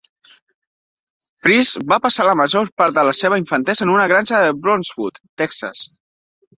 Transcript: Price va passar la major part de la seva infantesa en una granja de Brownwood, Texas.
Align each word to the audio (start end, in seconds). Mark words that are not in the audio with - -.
Price 1.47 1.83
va 1.91 1.99
passar 2.07 2.27
la 2.29 2.35
major 2.41 2.73
part 2.83 2.97
de 2.97 3.05
la 3.11 3.15
seva 3.21 3.41
infantesa 3.45 3.89
en 3.89 3.95
una 4.01 4.09
granja 4.15 4.45
de 4.49 4.53
Brownwood, 4.65 5.25
Texas. 5.45 5.91